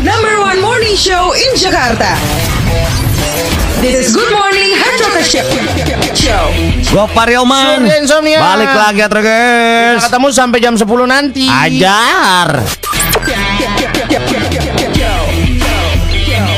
Number 0.00 0.34
one 0.40 0.64
morning 0.64 0.96
show 0.96 1.36
in 1.36 1.52
Jakarta. 1.60 2.16
This 3.84 4.08
is 4.08 4.16
Good 4.16 4.32
Morning 4.32 4.72
Hard 4.72 4.96
Show. 6.16 6.40
Gopar 6.88 7.28
Yoman 7.28 7.84
Surya 7.84 8.00
Insomnia. 8.00 8.40
Balik 8.40 8.72
lagi 8.72 9.04
ya 9.04 9.12
Kita 9.12 10.08
ketemu 10.08 10.26
sampai 10.32 10.58
jam 10.64 10.72
10 10.72 10.88
nanti. 11.04 11.44
Ajar 11.52 12.64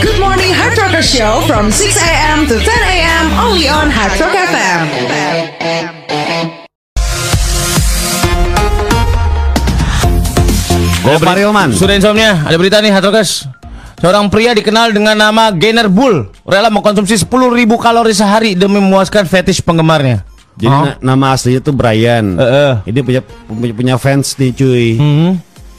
Good 0.07 0.19
Morning 0.23 0.55
Hard 0.55 0.79
Rocker 0.79 1.03
Show 1.03 1.43
from 1.51 1.75
6 1.75 1.83
a.m. 1.99 2.47
to 2.47 2.63
10 2.63 2.63
a.m. 2.63 3.25
only 3.43 3.67
on 3.67 3.91
Hard 3.91 4.15
FM. 4.15 4.94
Gopar 11.05 11.37
Yoman 11.37 11.69
Sudah 11.71 11.95
insomnia, 11.95 12.41
ada 12.41 12.57
berita 12.57 12.81
nih 12.81 12.89
Hatrokes. 12.89 13.45
Seorang 13.95 14.29
pria 14.29 14.53
dikenal 14.53 14.91
dengan 14.91 15.15
nama 15.15 15.49
Gainer 15.49 15.87
Bull 15.87 16.29
rela 16.43 16.69
mengkonsumsi 16.69 17.17
10.000 17.19 17.29
kalori 17.75 18.13
sehari 18.13 18.53
demi 18.53 18.77
memuaskan 18.77 19.25
fetish 19.25 19.61
penggemarnya. 19.61 20.25
Jadi 20.55 20.71
na- 20.71 20.99
nama 21.03 21.35
aslinya 21.35 21.59
tuh 21.59 21.75
Brian 21.75 22.39
Eh, 22.39 22.47
eh. 22.47 22.73
Ini 22.87 23.01
punya, 23.03 23.21
punya, 23.75 23.99
fans 23.99 24.39
nih 24.39 24.55
cuy 24.55 24.89
Hmm. 24.95 25.33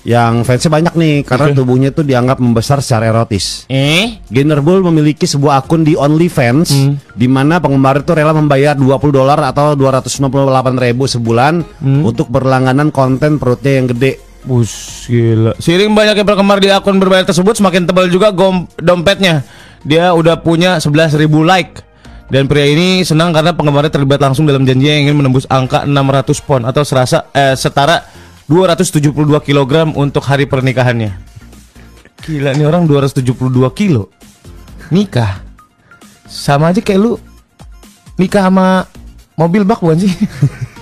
Yang 0.03 0.33
fansnya 0.43 0.69
banyak 0.69 0.93
nih 0.93 1.15
Karena 1.23 1.49
tubuhnya 1.49 1.89
tuh 1.89 2.03
dianggap 2.03 2.37
membesar 2.37 2.83
secara 2.83 3.07
erotis 3.07 3.63
Eh? 3.65 4.19
Gainer 4.27 4.59
Bull 4.59 4.83
memiliki 4.83 5.23
sebuah 5.23 5.63
akun 5.63 5.81
di 5.81 5.95
OnlyFans 5.95 6.67
Hmm. 6.69 6.99
di 7.09 7.23
mana 7.25 7.57
penggemar 7.57 8.03
itu 8.03 8.11
rela 8.11 8.35
membayar 8.35 8.75
20 8.75 9.15
dolar 9.15 9.39
atau 9.41 9.73
298 9.73 10.35
ribu 10.75 11.07
sebulan 11.07 11.53
Hmm. 11.79 12.03
untuk 12.03 12.27
berlangganan 12.27 12.91
konten 12.91 13.39
perutnya 13.39 13.79
yang 13.79 13.87
gede. 13.89 14.19
Bus 14.45 15.05
gila. 15.09 15.57
Seiring 15.57 15.97
banyaknya 15.97 16.21
penggemar 16.21 16.61
di 16.61 16.69
akun 16.69 17.01
berbayar 17.01 17.25
tersebut 17.25 17.57
semakin 17.57 17.89
tebal 17.89 18.05
juga 18.13 18.29
gom- 18.29 18.69
dompetnya. 18.77 19.41
Dia 19.81 20.13
udah 20.13 20.37
punya 20.41 20.77
11.000 20.77 21.25
like. 21.45 21.81
Dan 22.25 22.49
pria 22.49 22.65
ini 22.65 23.05
senang 23.05 23.29
karena 23.29 23.53
penggemarnya 23.53 23.93
terlibat 23.93 24.17
langsung 24.17 24.49
dalam 24.49 24.65
janji 24.65 24.89
yang 24.89 25.09
ingin 25.09 25.17
menembus 25.21 25.45
angka 25.45 25.85
600 25.85 26.41
pon 26.41 26.61
atau 26.65 26.81
serasa 26.81 27.29
eh, 27.29 27.53
setara 27.53 28.01
272 28.49 29.13
kg 29.45 29.93
untuk 29.93 30.25
hari 30.25 30.49
pernikahannya. 30.49 31.13
Gila 32.25 32.57
nih 32.57 32.65
orang 32.65 32.89
272 32.89 33.45
kilo. 33.77 34.09
Nikah. 34.89 35.41
Sama 36.25 36.73
aja 36.73 36.81
kayak 36.81 36.97
lu 36.97 37.21
nikah 38.17 38.49
sama 38.49 38.89
mobil 39.37 39.61
bak 39.61 39.81
bukan 39.81 40.05
sih? 40.05 40.13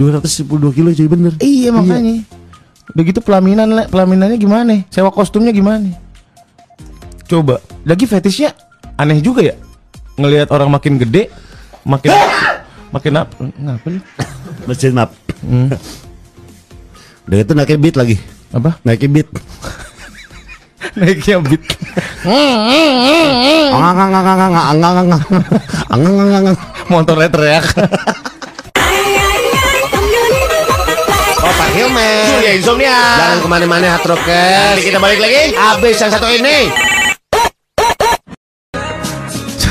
272 0.00 0.72
kilo 0.72 0.88
cuy 0.96 1.08
bener. 1.12 1.32
Iya 1.44 1.76
makanya. 1.76 2.24
Udah 2.96 3.04
gitu 3.04 3.20
pelaminan 3.20 3.68
Le. 3.68 3.84
pelaminannya 3.92 4.40
gimana? 4.40 4.80
Sewa 4.88 5.12
kostumnya 5.12 5.52
gimana? 5.52 5.92
Coba. 7.28 7.60
Lagi 7.84 8.08
fetishnya 8.08 8.56
aneh 8.96 9.20
juga 9.20 9.44
ya. 9.44 9.60
Ngelihat 10.16 10.48
orang 10.56 10.72
makin 10.72 10.96
gede, 10.96 11.28
makin 11.84 12.16
makin 12.88 13.12
apa? 13.20 13.34
Ngapa 13.44 13.86
nih? 13.92 14.02
Mesin 14.64 14.96
up. 14.96 15.12
Hmm. 15.44 15.68
Udah 17.28 17.38
itu 17.44 17.52
naiknya 17.52 17.78
beat 17.78 17.96
lagi. 18.00 18.16
Apa? 18.56 18.80
Naiknya 18.80 19.20
beat. 19.20 19.28
Naiknya 20.96 21.36
beat. 21.44 21.62
Angang 23.70 24.10
angang 24.16 24.40
Surya 32.40 32.56
Insomnia. 32.56 32.96
Jangan 32.96 33.38
ke 33.44 33.48
mana-mana 33.52 33.86
hard 33.92 34.16
rockers. 34.16 34.72
Nanti 34.72 34.88
kita 34.88 34.96
balik 34.96 35.20
lagi. 35.20 35.52
Habis 35.52 36.00
yang 36.00 36.08
satu 36.08 36.24
ini. 36.24 36.72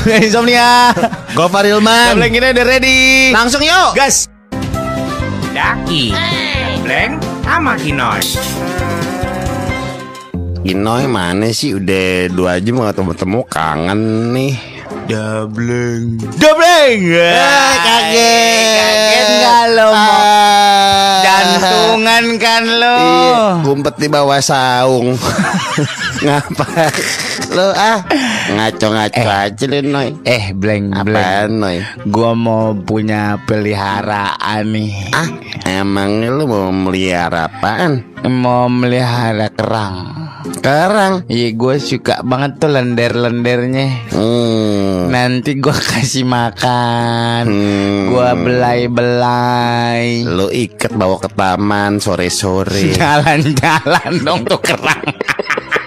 Insomnia. 0.30 0.94
Gofar 1.34 1.66
Hilman. 1.66 2.14
Gablang 2.14 2.30
kita 2.30 2.54
udah 2.54 2.66
ready. 2.70 3.34
Langsung 3.34 3.58
yuk. 3.66 3.98
Gas. 3.98 4.30
Daki, 5.50 6.14
Bleng, 6.86 7.18
sama 7.42 7.74
Kinoy. 7.74 8.22
Inoy 10.62 11.10
mana 11.10 11.50
sih 11.50 11.74
udah 11.74 12.30
dua 12.30 12.62
jam 12.62 12.86
gak 12.86 13.02
ketemu 13.02 13.40
kangen 13.50 14.30
nih. 14.30 14.54
Dableng. 15.10 16.22
Dableng. 16.38 17.00
Eh, 17.02 17.74
kaget. 17.82 18.78
Kaget 18.78 19.26
nggak 19.42 19.62
lo 19.74 19.86
mau? 19.90 21.19
Jantungan 21.40 22.24
kan 22.36 22.64
lo. 22.68 22.96
Iya, 23.00 23.40
ngumpet 23.64 23.94
di 23.96 24.08
bawah 24.12 24.40
saung. 24.44 25.16
Ngapa? 26.24 26.68
Lo 27.50 27.74
ah 27.74 28.06
ngaco-ngaco 28.54 29.26
aja 29.26 29.64
lu 29.66 29.82
Noy. 29.82 30.14
Eh, 30.22 30.54
bleng, 30.54 30.94
bleng. 31.02 31.58
Noy? 31.58 31.82
Gua 32.06 32.30
mau 32.38 32.70
punya 32.78 33.42
peliharaan 33.42 34.70
nih. 34.70 35.10
Ah, 35.10 35.28
emangnya 35.66 36.30
lu 36.30 36.46
mau 36.46 36.70
melihara 36.70 37.50
apaan? 37.50 38.06
Mau 38.22 38.70
melihara 38.70 39.50
kerang. 39.50 40.30
Kerang. 40.62 41.26
Iya, 41.26 41.52
gue 41.58 41.76
suka 41.82 42.22
banget 42.22 42.62
tuh 42.62 42.70
lender-lendernya. 42.70 44.14
Hmm. 44.14 45.10
Nanti 45.10 45.58
gua 45.58 45.74
kasih 45.74 46.22
makan. 46.22 47.50
Hmm. 47.50 48.14
Gua 48.14 48.38
belai-belai. 48.38 50.22
Lu 50.22 50.54
ikat 50.54 50.94
bawa 50.94 51.18
ke 51.18 51.28
taman 51.34 51.98
sore-sore. 51.98 52.94
Jalan-jalan 52.98 54.12
dong 54.22 54.46
tuh 54.46 54.60
kerang. 54.62 55.02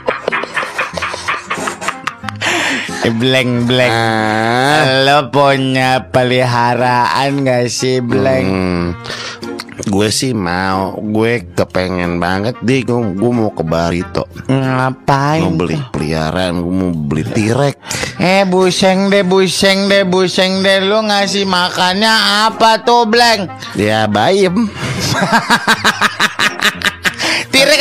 Bleng, 3.03 3.67
bleng. 3.67 3.91
Ah. 3.91 5.03
Lo 5.03 5.27
punya 5.27 6.07
peliharaan 6.07 7.43
gak 7.43 7.67
sih, 7.67 7.99
bleng? 7.99 8.47
Hmm. 8.47 8.85
Gue 9.83 10.07
sih 10.07 10.31
mau, 10.31 10.95
gue 10.95 11.43
kepengen 11.51 12.15
banget 12.15 12.55
deh, 12.63 12.85
gue, 12.85 12.95
gue 12.95 13.31
mau 13.33 13.51
ke 13.51 13.65
Barito, 13.65 14.29
Ngapain? 14.47 15.43
mau 15.43 15.51
beli 15.59 15.75
peliharaan, 15.91 16.63
gue 16.63 16.71
mau 16.71 16.91
beli 16.93 17.25
tirek. 17.27 17.75
Eh 18.15 18.47
buseng 18.47 19.11
deh 19.11 19.25
buseng 19.27 19.91
deh 19.91 20.07
buseng 20.07 20.63
deh 20.63 20.79
lu 20.79 21.03
ngasih 21.03 21.43
makannya 21.43 22.13
apa 22.47 22.85
tuh 22.85 23.09
bleng? 23.09 23.49
Ya 23.75 24.07
bayem, 24.07 24.69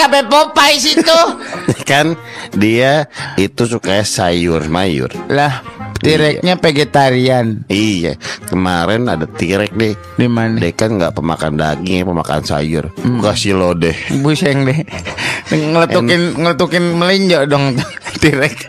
Apa 0.02 0.26
Popeye 0.26 0.78
situ? 0.78 1.18
kan 1.90 2.18
dia 2.52 3.06
itu 3.36 3.62
suka 3.64 4.02
sayur 4.02 4.66
mayur. 4.66 5.08
lah 5.30 5.62
tireknya 6.02 6.58
vegetarian 6.58 7.62
Iya, 7.70 8.18
kemarin 8.50 9.06
ada 9.06 9.22
tirek 9.22 9.70
deh. 9.72 9.94
di 10.18 10.26
mana? 10.26 10.58
Dia 10.58 10.74
kan 10.74 10.98
nggak 10.98 11.14
pemakan 11.14 11.54
daging, 11.54 12.02
pemakan 12.02 12.42
sayur. 12.42 12.90
Kasih 13.22 13.54
lo 13.54 13.70
deh. 13.72 13.94
Buseng 14.18 14.66
deh. 14.66 14.82
ngeletukin 15.52 16.34
ngeletukin 16.34 16.84
melinjo 16.98 17.46
dong 17.46 17.78
tirek. 18.22 18.66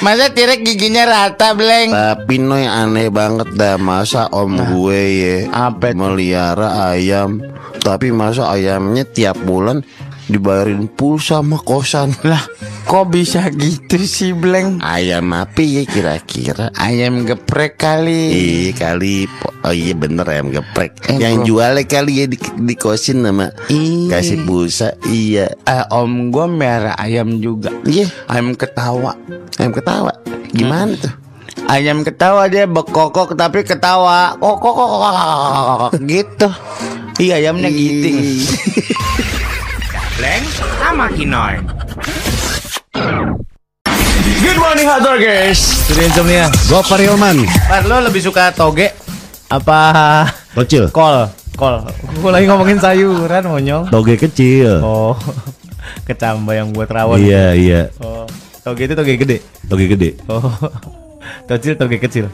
Masa 0.00 0.30
tirek 0.30 0.62
giginya 0.62 1.04
rata 1.04 1.52
bleng? 1.52 1.90
Tapi 1.90 2.38
Noy 2.38 2.64
aneh 2.64 3.10
banget 3.10 3.50
dah 3.52 3.76
masa 3.76 4.30
om 4.32 4.54
gue 4.56 5.02
ya 5.12 5.36
Apa 5.68 5.92
melihara 5.92 6.88
ayam, 6.88 7.42
tapi 7.82 8.08
masa 8.08 8.48
ayamnya 8.48 9.02
tiap 9.04 9.36
bulan 9.42 9.82
dibayarin 10.30 10.86
pulsa 10.86 11.38
sama 11.38 11.58
kosan. 11.58 12.14
Lah 12.28 12.40
kok 12.82 13.10
bisa 13.10 13.50
gitu 13.50 13.98
sih 14.00 14.30
bleng? 14.30 14.78
Ayam 14.80 15.30
api 15.30 15.78
ya 15.78 15.82
kira-kira? 15.84 16.70
Ayam 16.74 17.22
geprek 17.22 17.76
kali. 17.76 18.30
Iya 18.30 18.70
kali, 18.72 19.26
oh 19.60 19.70
iya 19.70 19.92
bener 19.92 20.24
ayam 20.24 20.48
geprek. 20.48 20.94
Eh, 21.06 21.18
Yang 21.18 21.34
gua- 21.36 21.46
jualnya 21.46 21.84
kali 21.84 22.12
ya 22.14 22.26
di, 22.26 22.38
di 22.38 22.74
kosin 22.74 23.20
sama 23.20 23.50
Iya. 23.66 24.08
kasih 24.12 24.38
pulsa. 24.42 24.94
Iya, 25.04 25.54
Eh, 25.60 25.84
om 25.90 26.30
gue 26.30 26.46
merah 26.46 26.94
ayam 26.94 27.38
juga. 27.38 27.70
iya 27.84 28.06
Ayam 28.26 28.54
ketawa. 28.54 29.14
ayam 29.56 29.70
ketawa. 29.70 30.14
Gimana 30.50 30.94
tuh? 30.94 31.14
Ayam 31.66 32.02
ketawa 32.02 32.46
dia 32.46 32.66
bekokok 32.66 33.34
tapi 33.34 33.62
ketawa. 33.62 34.34
Kok 34.34 34.56
kok 34.56 34.74
kok 34.74 34.88
kok, 34.88 34.98
kok, 34.98 35.14
kok, 35.14 35.78
kok, 35.78 35.92
gitu. 36.02 36.48
Iya 37.20 37.34
ayamnya 37.38 37.70
giting. 37.70 38.18
Bleng, 40.20 40.44
sama 40.52 41.08
Kinoy. 41.16 41.56
Good 44.44 44.58
morning 44.60 44.84
hot 44.84 45.00
guys. 45.16 45.56
Surya 45.88 46.12
Insomnia. 46.12 46.52
Gopar 46.68 47.00
Hilman. 47.00 47.48
Par, 47.64 47.88
lo 47.88 48.04
lebih 48.04 48.20
suka 48.20 48.52
toge 48.52 48.92
apa 49.48 49.80
Kecil. 50.60 50.92
kol? 50.92 51.24
Kol. 51.56 51.88
Gue 52.20 52.30
lagi 52.36 52.44
ngomongin 52.52 52.76
sayuran 52.76 53.48
monyong. 53.48 53.88
Toge 53.88 54.20
kecil. 54.20 54.84
Oh, 54.84 55.16
kecamba 56.12 56.52
yang 56.52 56.68
buat 56.76 56.92
rawon. 56.92 57.16
Iya 57.16 57.56
iya. 57.56 57.82
Oh, 58.04 58.28
toge 58.60 58.92
itu 58.92 58.92
toge 58.92 59.16
gede. 59.16 59.40
Toge 59.72 59.88
gede. 59.88 60.20
Oh, 60.28 60.44
kecil 61.48 61.80
toge 61.80 61.96
kecil. 61.96 62.28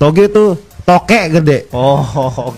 Toge 0.00 0.32
tuh 0.32 0.56
Tokek 0.84 1.40
gede. 1.40 1.58
Oh, 1.72 2.04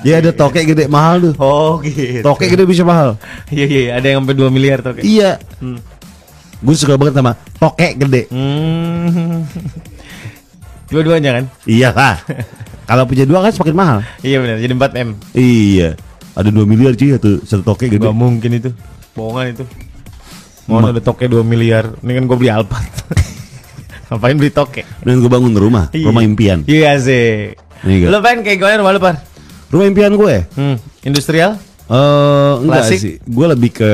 Ya 0.03 0.19
ada 0.19 0.35
tokek 0.35 0.75
gede 0.75 0.91
mahal 0.91 1.31
tuh. 1.31 1.35
Oh 1.39 1.79
gitu. 1.79 2.27
Tokek 2.27 2.59
gede 2.59 2.67
bisa 2.67 2.83
mahal. 2.83 3.15
Iya 3.55 3.65
iya 3.71 3.81
iya, 3.87 3.93
ada 4.03 4.07
yang 4.11 4.27
sampai 4.27 4.35
2 4.35 4.51
miliar 4.51 4.83
kayak. 4.83 5.07
Iya. 5.07 5.39
Gue 6.59 6.75
suka 6.75 6.99
banget 6.99 7.23
sama 7.23 7.39
tokek 7.63 7.93
gede. 8.03 8.23
Hmm. 8.35 9.47
Dua-duanya 10.91 11.39
kan? 11.39 11.45
Iya 11.71 11.95
lah. 11.95 12.19
Kalau 12.91 13.03
punya 13.03 13.27
dua 13.27 13.43
kan 13.43 13.51
semakin 13.51 13.75
mahal. 13.75 13.99
Iya 14.23 14.39
benar, 14.39 14.57
jadi 14.63 14.73
4 14.79 15.03
M. 15.03 15.09
Iya. 15.35 15.89
Ada 16.39 16.51
2 16.55 16.63
miliar 16.63 16.95
cuy 16.95 17.11
satu 17.15 17.31
satu 17.43 17.63
tokek 17.63 17.95
gede. 17.95 18.07
Gak 18.07 18.15
mungkin 18.15 18.51
itu. 18.55 18.71
Bohongan 19.15 19.55
itu. 19.55 19.65
Mau 20.67 20.79
Ma- 20.83 20.91
ada 20.91 21.03
toke 21.03 21.27
2 21.27 21.43
miliar. 21.43 21.95
Ini 22.03 22.11
kan 22.15 22.25
gue 22.27 22.37
beli 22.39 22.51
Alphard. 22.51 22.87
Ngapain 24.11 24.39
beli 24.39 24.51
toke? 24.51 24.83
Dan 25.03 25.19
gue 25.19 25.27
bangun 25.27 25.51
rumah, 25.55 25.91
rumah 25.91 26.23
impian. 26.23 26.63
Iya 26.67 26.95
sih. 26.99 27.55
Iya. 27.87 28.11
Lo 28.11 28.19
pengen 28.19 28.43
kayak 28.43 28.59
gue 28.59 28.71
rumah 28.83 28.93
lu, 28.93 29.01
Par? 29.01 29.17
Rumah 29.71 29.85
impian 29.87 30.13
gue. 30.13 30.37
Hmm. 30.55 30.77
Industrial? 31.03 31.55
Eh 31.87 32.53
enggak 32.61 32.83
Klasik? 32.83 32.99
sih. 32.99 33.15
Gue 33.23 33.47
lebih 33.47 33.71
ke 33.73 33.91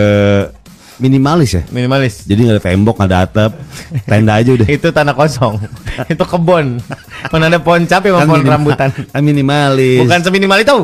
minimalis 0.97 1.59
ya. 1.59 1.63
Minimalis. 1.69 2.25
Jadi 2.25 2.41
nggak 2.47 2.57
ada 2.57 2.65
tembok, 2.65 2.95
nggak 2.97 3.11
ada 3.11 3.19
atap, 3.21 3.53
tenda 4.07 4.33
aja 4.39 4.51
udah. 4.55 4.67
itu 4.81 4.89
tanah 4.89 5.13
kosong. 5.13 5.61
itu 6.13 6.25
kebon. 6.25 6.81
Mana 7.29 7.45
ada 7.49 7.61
pohon 7.61 7.85
cabe 7.85 8.09
sama 8.09 8.25
pohon 8.25 8.41
minima- 8.41 8.53
rambutan. 8.57 8.89
Kan 9.13 9.23
minimalis. 9.23 10.01
Bukan 10.01 10.21
seminimal 10.25 10.59
itu. 10.63 10.79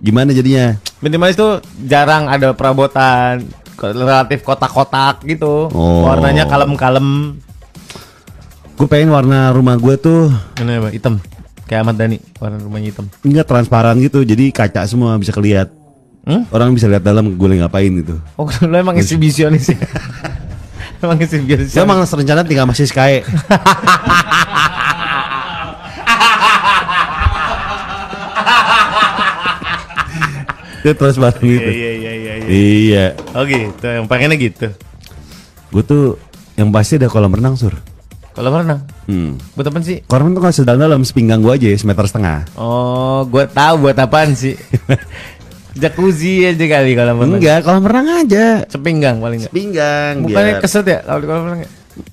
Gimana 0.00 0.30
jadinya? 0.32 0.76
Minimalis 1.00 1.36
tuh 1.36 1.60
jarang 1.84 2.28
ada 2.28 2.52
perabotan 2.52 3.44
relatif 3.76 4.40
kotak-kotak 4.40 5.20
gitu. 5.26 5.68
Oh. 5.68 6.08
Warnanya 6.08 6.48
kalem-kalem. 6.48 7.36
Gue 8.74 8.88
pengen 8.90 9.12
warna 9.12 9.54
rumah 9.54 9.78
gue 9.78 9.94
tuh 9.94 10.32
Ini 10.58 10.82
apa? 10.82 10.88
Hitam. 10.90 11.20
Kayak 11.64 11.80
Ahmad 11.80 11.96
Dhani, 11.96 12.18
warna 12.36 12.60
rumahnya 12.60 12.92
hitam. 12.92 13.06
enggak 13.24 13.46
transparan 13.48 13.96
gitu, 13.96 14.20
jadi 14.20 14.52
kaca 14.52 14.84
semua 14.84 15.16
bisa 15.16 15.32
kelihat. 15.32 15.72
Hmm? 16.24 16.44
Orang 16.52 16.72
bisa 16.76 16.88
lihat 16.88 17.04
dalam 17.04 17.36
gue 17.36 17.48
lagi 17.48 17.60
ngapain 17.60 17.92
gitu. 18.00 18.20
Oh, 18.36 18.48
lo 18.68 18.76
emang 18.76 18.96
eksibisionis 18.96 19.72
ya? 19.72 19.80
emang 21.04 21.16
eksibisionis. 21.20 21.72
Saya 21.72 21.88
emang 21.88 22.04
rencana 22.04 22.44
tinggal 22.44 22.68
masih 22.68 22.88
Sky. 22.88 23.20
Dia 30.84 30.92
transparan 30.92 31.40
gitu. 31.40 31.64
Iya, 31.64 31.90
iya, 31.96 32.12
iya, 32.12 32.32
iya. 32.36 32.48
Iya. 32.52 33.04
Oh 33.32 33.48
gitu, 33.48 33.86
yang 33.88 34.04
pengennya 34.04 34.36
gitu. 34.36 34.68
Gue 35.72 35.80
tuh 35.80 36.20
yang 36.60 36.68
pasti 36.68 37.00
ada 37.00 37.08
kolam 37.08 37.32
renang 37.32 37.56
sur. 37.56 37.72
Kalau 38.34 38.50
renang, 38.50 38.82
Hmm. 39.06 39.38
buat 39.54 39.62
apa 39.64 39.78
sih? 39.80 40.02
Kolam 40.04 40.26
renang 40.26 40.34
tuh 40.34 40.42
nggak 40.42 40.54
sedalam 40.56 40.80
dalam 40.80 41.02
sepinggang 41.02 41.38
gue 41.38 41.54
aja, 41.54 41.70
semeter 41.76 42.02
setengah. 42.04 42.42
Oh, 42.54 43.22
gua 43.24 43.46
tahu 43.46 43.74
buat 43.80 43.94
apaan 43.94 44.34
sih. 44.34 44.58
Jacuzzi 45.74 46.42
aja 46.44 46.64
kali 46.68 46.94
kalau 46.94 47.14
renang. 47.16 47.38
Enggak, 47.38 47.62
kolam 47.62 47.82
renang 47.82 48.06
aja. 48.20 48.62
Sepinggang 48.64 49.18
paling 49.18 49.38
enggak. 49.38 49.50
Sepinggang. 49.50 50.14
Bukannya 50.20 50.52
biar- 50.52 50.62
keset 50.62 50.82
ya 50.84 50.98
kalau 51.02 51.18
di 51.18 51.26
kolam 51.26 51.42
renang 51.44 51.60
ya? 51.62 51.70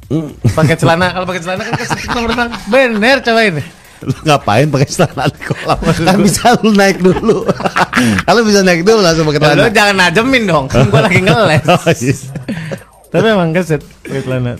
Hmm. 0.09 0.29
Pakai 0.47 0.75
celana, 0.77 1.07
kalau 1.15 1.25
pakai 1.25 1.41
celana 1.41 1.61
kan 1.63 1.73
keset 1.75 1.99
kolam 2.05 2.25
renang. 2.27 2.49
Bener 2.67 3.17
cobain. 3.21 3.53
Lu 4.01 4.13
ngapain 4.23 4.67
pakai 4.67 4.87
celana 4.87 5.23
di 5.25 5.41
kolam? 5.41 5.77
kan 6.05 6.17
bisa 6.19 6.45
lu 6.59 6.69
naik 6.71 6.97
dulu. 6.99 7.37
Kalau 8.23 8.41
bisa 8.41 8.61
naik 8.61 8.81
dulu 8.81 8.99
langsung 8.99 9.25
pakai 9.25 9.41
celana. 9.43 9.69
jangan 9.69 9.95
najemin 9.99 10.43
dong, 10.45 10.65
kan 10.65 10.85
gua 10.85 11.01
lagi 11.01 11.17
ngeles. 11.17 11.65
Oh, 11.65 11.81
iya. 11.91 12.13
Tapi 13.09 13.25
emang 13.27 13.49
keset 13.51 13.81
pakai 14.01 14.21
celana. 14.21 14.53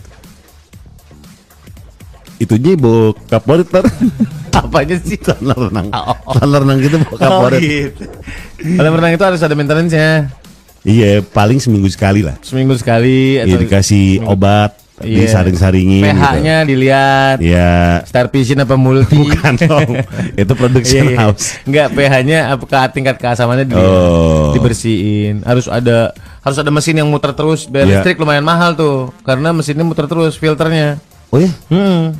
Itunya 2.41 2.73
bawa 2.73 3.13
kaporit. 3.29 3.69
Apanya 4.51 4.97
sih? 4.97 5.15
Celana 5.15 5.53
renang. 5.53 5.88
Oh. 5.93 6.17
Renang 6.41 6.77
gitu 6.81 6.97
bawa 7.05 7.17
kaporit. 7.17 7.61
gitu. 7.93 8.03
Kolam 8.77 8.97
renang 8.97 9.13
itu 9.13 9.23
harus 9.23 9.41
ada 9.41 9.53
maintenance-nya. 9.53 10.33
Iya, 10.81 11.21
paling 11.21 11.61
seminggu 11.61 11.85
sekali 11.88 12.25
lah. 12.25 12.41
Seminggu 12.41 12.73
sekali 12.73 13.38
Iya, 13.38 13.53
dikasih 13.53 14.25
obat, 14.25 14.73
Iya. 15.05 15.29
disaring-saringin. 15.29 16.01
pH-nya 16.01 16.65
dilihat. 16.65 17.38
Gitu. 17.38 17.53
Iya. 17.53 18.01
Starfishin 18.01 18.57
apa 18.57 18.73
multi? 18.73 19.13
Bukan 19.13 19.61
dong. 19.61 20.01
Itu 20.41 20.53
production 20.57 21.05
Iya, 21.05 21.13
iya. 21.13 21.17
house. 21.21 21.61
Enggak, 21.69 21.94
pH-nya 21.94 22.39
apakah 22.49 22.89
tingkat 22.89 23.21
keasamannya 23.21 23.69
di, 23.69 23.77
Oh. 23.77 24.57
dibersihin. 24.57 25.45
Harus 25.45 25.69
ada 25.69 26.17
harus 26.41 26.57
ada 26.57 26.73
mesin 26.73 26.97
yang 26.97 27.05
muter 27.05 27.29
terus. 27.31 27.69
Biar 27.69 27.85
Iya. 27.85 28.01
listrik 28.01 28.17
lumayan 28.17 28.41
mahal 28.41 28.73
tuh. 28.73 29.13
Karena 29.21 29.53
mesinnya 29.53 29.85
muter 29.85 30.09
terus 30.09 30.33
filternya. 30.33 30.97
Oh 31.29 31.37
ya? 31.37 31.49
Hmm. 31.69 32.17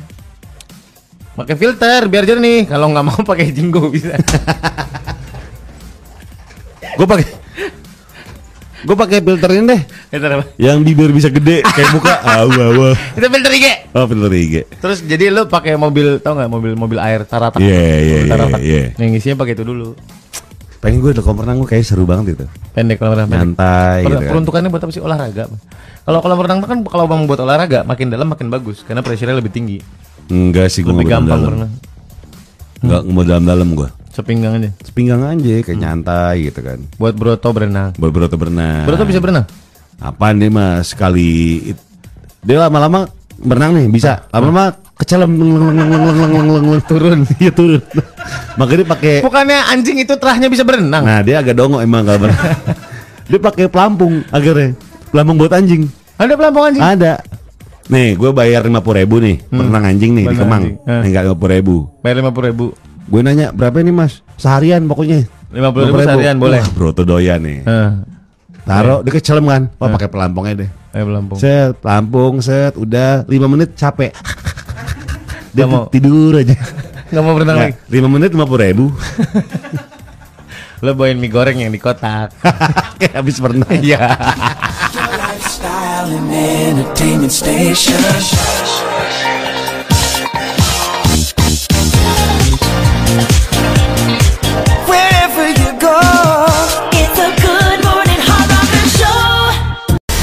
Pakai 1.32 1.54
filter 1.56 2.00
biar 2.08 2.24
jernih. 2.28 2.68
Kalau 2.68 2.92
nggak 2.92 3.04
mau 3.04 3.20
pakai 3.24 3.48
jinggo 3.50 3.88
bisa. 3.88 4.16
Gue 6.92 7.06
pakai 7.08 7.26
Gue 8.82 8.98
pakai 8.98 9.22
filter 9.22 9.50
ini 9.54 9.64
deh. 9.70 9.80
filter 10.10 10.30
apa? 10.34 10.44
Yang 10.58 10.78
bibir 10.82 11.10
bisa 11.14 11.30
gede 11.30 11.62
kayak 11.62 11.90
buka. 11.94 12.18
Awa 12.42 12.62
awa. 12.74 12.90
Itu 13.14 13.26
filter 13.30 13.52
IG. 13.54 13.66
Oh, 13.94 14.04
filter 14.10 14.32
IG. 14.34 14.54
Terus 14.82 14.98
jadi 15.06 15.30
lu 15.30 15.46
pakai 15.46 15.78
mobil 15.78 16.18
tau 16.18 16.34
nggak 16.34 16.50
mobil 16.50 16.74
mobil 16.74 16.98
air 16.98 17.22
taratak. 17.22 17.62
Iya, 17.62 17.78
iya, 17.78 18.18
iya, 18.26 18.58
iya. 18.58 18.82
Yang 18.98 19.22
isinya 19.22 19.46
pakai 19.46 19.54
itu 19.54 19.62
dulu. 19.62 19.94
Pengen 20.82 20.98
gue 20.98 21.14
ada 21.14 21.22
kolam 21.22 21.46
renang 21.46 21.62
gue 21.62 21.70
kayak 21.70 21.86
seru 21.86 22.02
banget 22.02 22.34
itu. 22.34 22.44
Pendek 22.74 22.98
kolam 22.98 23.14
renang. 23.14 23.54
Per- 23.54 24.02
gitu 24.02 24.14
kan. 24.18 24.30
Peruntukannya 24.34 24.68
buat 24.74 24.82
apa 24.82 24.90
sih 24.90 24.98
olahraga? 24.98 25.44
Kalau 26.02 26.18
kolam 26.18 26.38
renang 26.42 26.58
tuh 26.58 26.68
kan 26.74 26.78
kalau 26.82 27.04
mau 27.06 27.22
buat 27.22 27.38
olahraga 27.38 27.86
makin 27.86 28.10
dalam 28.10 28.26
makin 28.26 28.50
bagus 28.50 28.82
karena 28.82 28.98
pressure-nya 28.98 29.38
lebih 29.38 29.54
tinggi. 29.54 29.78
Enggak 30.26 30.68
sih 30.68 30.80
gue 30.80 30.90
Lebih 30.90 31.08
gampang 31.08 31.26
dalam. 31.32 31.48
berenang. 31.48 31.72
Enggak 32.78 33.00
mau 33.06 33.22
dalam-dalam 33.22 33.68
gue. 33.72 33.88
Sepinggang 34.08 34.52
aja. 34.54 34.70
Sepinggang 34.80 35.22
aja 35.24 35.52
kayak 35.58 35.70
Hmm. 35.70 35.80
nyantai 35.80 36.36
gitu 36.44 36.60
kan. 36.60 36.78
Buat 36.94 37.14
broto 37.14 37.48
berenang. 37.48 37.90
Berbroto 37.94 38.34
berenang. 38.34 38.84
Broto 38.84 39.02
bisa 39.02 39.18
berenang? 39.18 39.46
Apaan 39.96 40.36
nih 40.36 40.48
mas 40.48 40.90
sekali 40.90 41.30
it- 41.68 41.86
dia 42.40 42.58
lama-lama 42.58 43.06
berenang 43.38 43.72
nih 43.72 43.86
bisa 43.88 44.26
lama-lama 44.28 44.74
kecelem 44.94 45.30
turun 46.84 47.22
iya 47.38 47.50
turun 47.50 47.78
makanya 48.52 48.78
dia 48.78 48.88
pakai 48.88 49.14
Bukannya 49.20 49.58
anjing 49.68 49.98
itu 49.98 50.14
terahnya 50.16 50.46
bisa 50.46 50.62
berenang? 50.62 51.02
nah 51.02 51.18
dia 51.20 51.38
agak 51.38 51.54
dongo 51.54 51.78
emang 51.78 52.02
kalau 52.02 52.18
berenang 52.20 52.50
dia 53.30 53.38
pakai 53.40 53.64
pelampung 53.66 54.26
akhirnya 54.28 54.74
pelampung 55.08 55.36
buat 55.38 55.52
anjing 55.52 55.86
Ada 56.14 56.34
pelampung 56.34 56.64
anjing? 56.64 56.82
ada 56.82 57.12
nih 57.84 58.14
gue 58.14 58.30
bayar 58.30 58.62
lima 58.62 58.78
puluh 58.78 59.00
ribu 59.00 59.18
nih 59.18 59.42
berenang 59.48 59.84
anjing 59.84 60.12
nih 60.12 60.24
di 60.24 60.28
Berenang 60.30 60.42
Kemang. 60.44 60.64
Eh. 60.84 61.02
enggak 61.06 61.22
lima 61.24 61.36
puluh 61.36 61.52
ribu 61.52 61.74
Bayar 61.98 62.16
lima 62.18 62.30
puluh 62.30 62.46
ribu. 62.48 62.64
gue 63.02 63.20
nanya 63.20 63.50
berapa 63.50 63.76
ini 63.78 63.90
mas 63.90 64.22
seharian 64.36 64.84
pokoknya 64.84 65.26
50.000 65.52 65.60
seharian, 66.00 66.36
boleh. 66.40 66.58
Wah, 66.58 66.72
bro 66.72 66.90
tuh 66.90 67.04
doyan 67.04 67.36
nih 67.38 67.60
Eh, 67.62 67.90
taruh 68.62 69.02
dia 69.02 69.12
kecelem 69.12 69.44
kan 69.44 69.62
wah 69.76 69.88
pakai 69.90 70.08
pelampungnya 70.08 70.54
deh 70.58 70.70
ayo 70.92 71.04
pelampung. 71.06 71.36
Set, 71.36 71.72
pelampung, 71.78 72.34
set, 72.38 72.72
udah 72.74 73.24
lima 73.24 73.48
menit 73.48 73.72
capek. 73.72 74.12
Dia 75.52 75.64
Nggak 75.64 75.68
mau. 75.68 75.84
tidur 75.88 76.32
aja. 76.34 76.56
Nggak 77.08 77.22
mau 77.22 77.32
berenang 77.32 77.56
lagi. 77.58 77.74
Lima 77.88 78.08
menit 78.08 78.32
lima 78.32 78.44
puluh 78.44 78.60
ribu. 78.62 78.84
Lo 80.80 80.92
bawain 80.92 81.14
mie 81.14 81.28
goreng 81.28 81.54
yang 81.58 81.68
di 81.68 81.76
kotak. 81.76 82.32
Kayak 82.96 83.14
habis 83.20 83.36
berenang. 83.36 83.68
Iya. 83.70 84.00
Lifestyle 86.02 86.18
and 86.18 86.78
entertainment 86.78 87.30
station. 87.30 87.94
Wherever 94.90 95.46
you 95.46 95.70
go, 95.78 95.98
It's 96.90 97.18
a 97.22 97.30
good 97.38 97.78
morning 97.86 98.18
hard 98.18 98.50
rocker 98.50 98.86
show. 98.98 99.54